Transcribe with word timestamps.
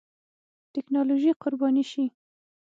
ټېکنالوژي 0.73 1.31
قرباني 1.41 1.83
شي. 1.91 2.05